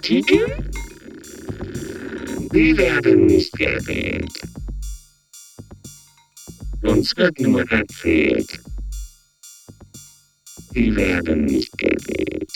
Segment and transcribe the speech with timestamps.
[0.00, 0.24] Amnestie?
[2.52, 4.40] Wir werden nicht gewählt.
[6.82, 8.60] Uns wird nur erzählt.
[10.72, 12.50] Wir werden nicht gewählt.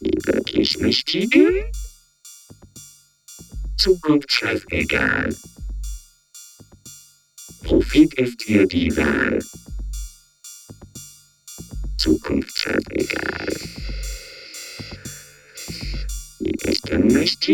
[0.00, 1.70] Wirklich wichtige?
[3.78, 5.34] Zukunft scheißegal.
[7.64, 9.40] Profit ist hier die Wahl.
[11.98, 13.41] Zukunft scheißegal.
[17.22, 17.46] Ist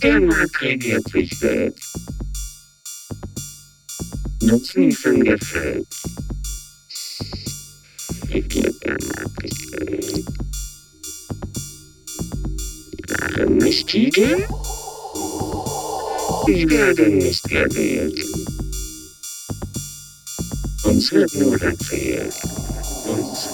[0.00, 1.98] der Markt regiert sich selbst.
[4.40, 5.88] Nutzen von gefällt.
[8.28, 10.28] Regiert der Markt sich selbst.
[13.08, 14.46] Wahre Mächtige?
[16.46, 18.24] Wir werden nicht gewählt.
[20.84, 22.34] Uns wird nur erzählt.
[23.08, 23.48] Uns.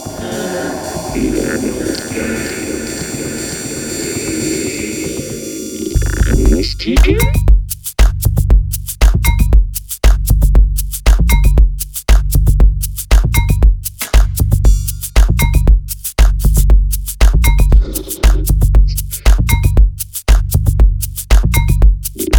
[1.15, 2.59] Wir werden nicht gewählt.
[6.61, 7.16] Amnestie?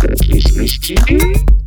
[0.03, 1.60] Wirklich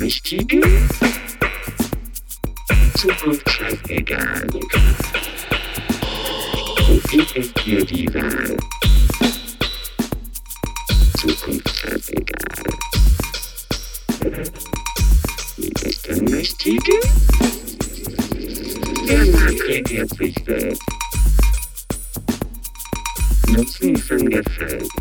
[0.00, 0.62] Wichtige?
[2.96, 4.46] Zukunft scheißegal.
[6.76, 8.56] Profit ist hier die Wahl.
[11.18, 12.64] Zukunft scheißegal.
[15.84, 17.00] Ist der Mächtige?
[19.06, 20.82] Der Markt regiert sich selbst.
[23.48, 24.99] Nutzen von gefällt.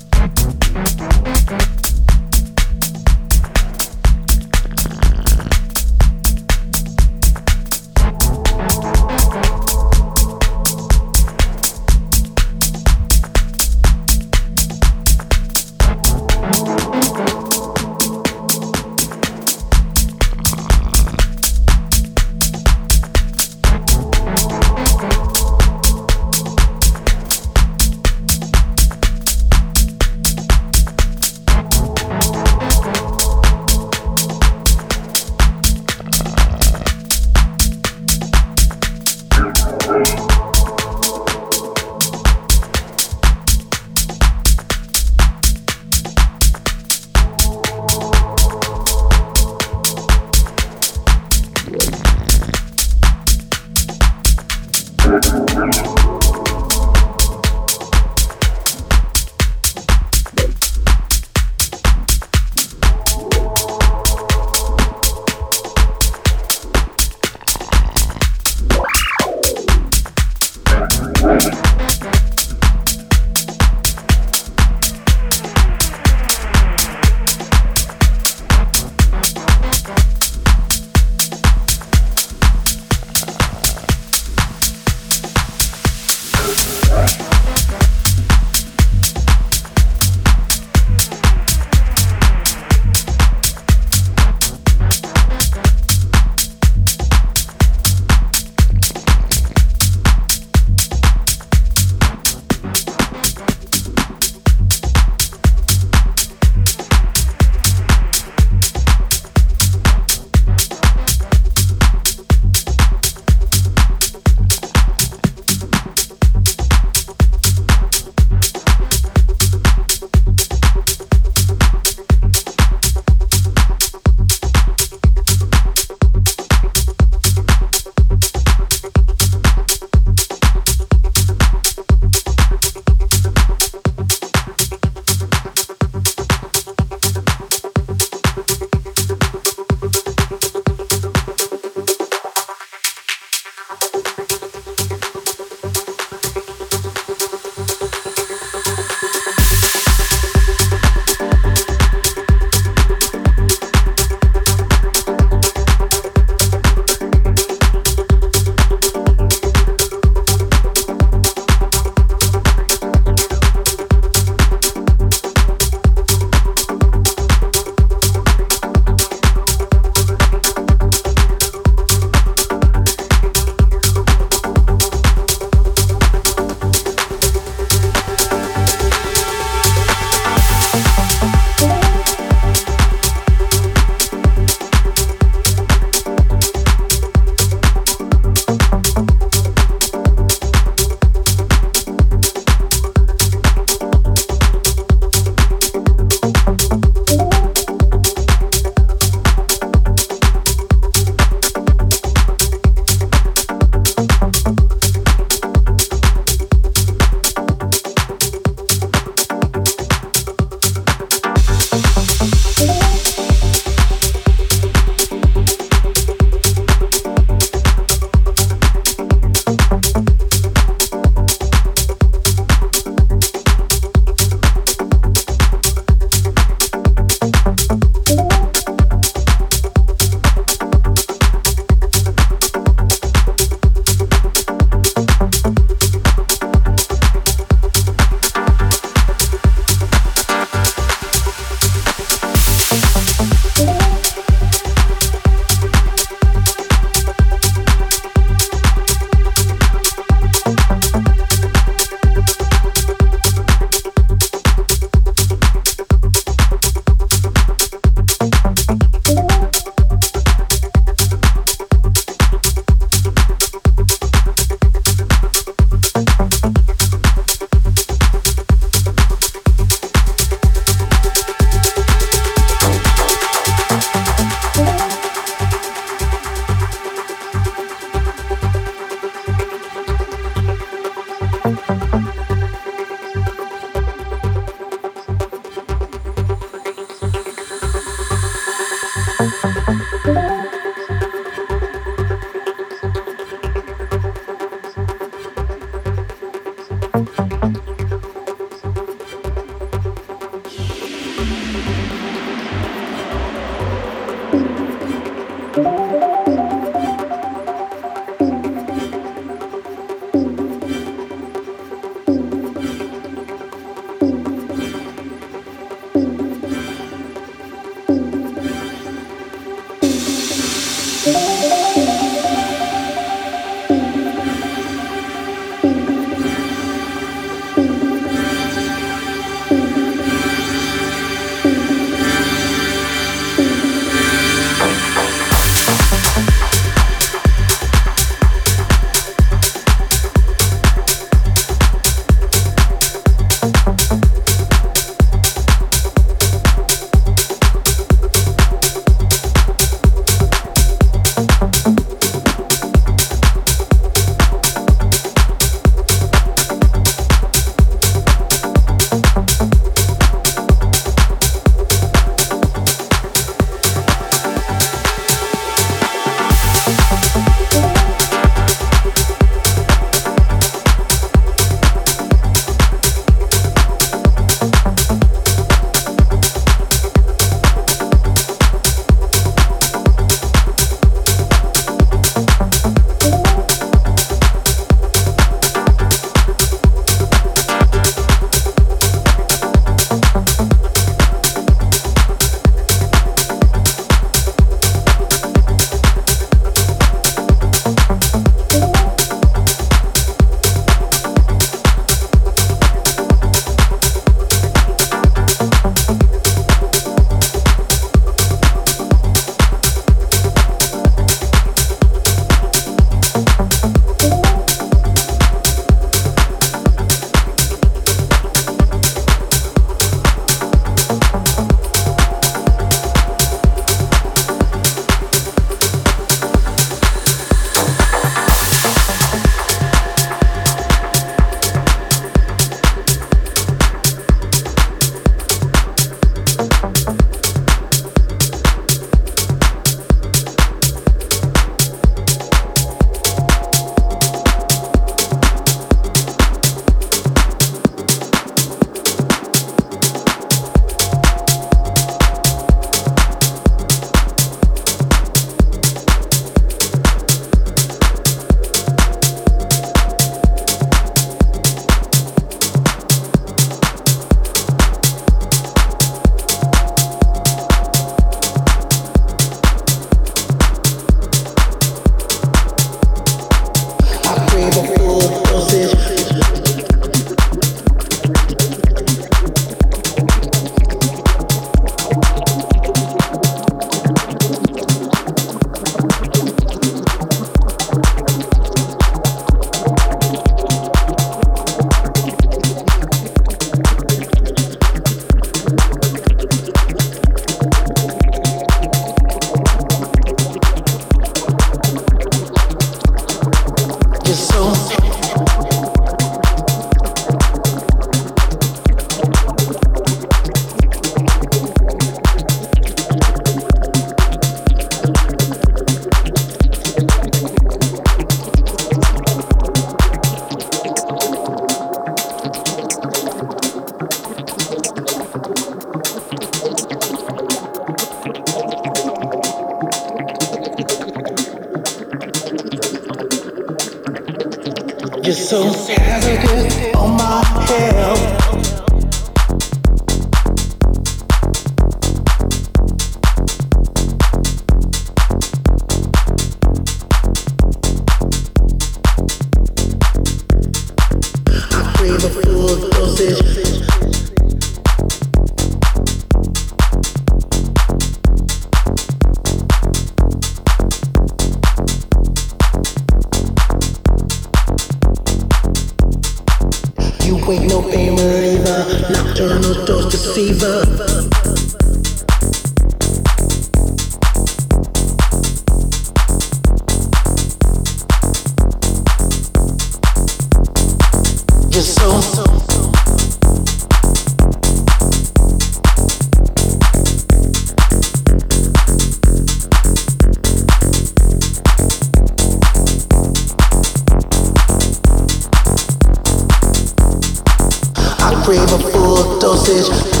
[599.51, 600.00] vocês.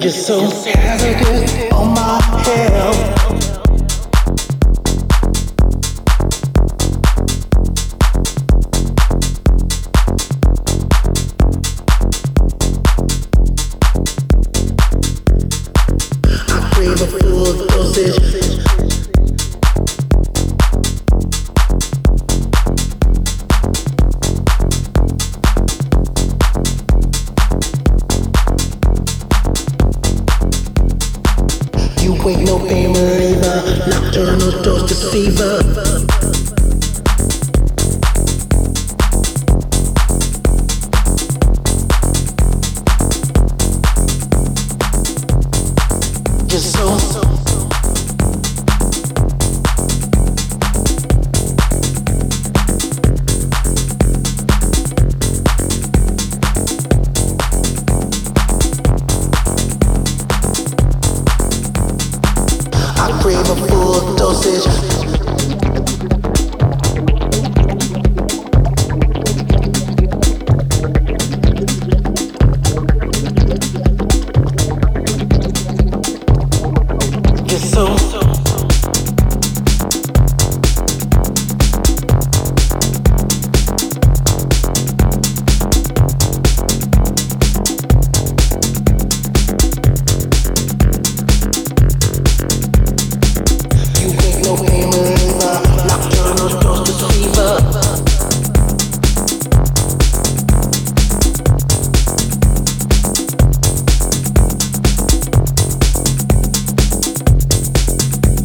[0.00, 3.09] You're so hazardous on my health.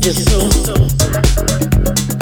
[0.05, 2.14] just so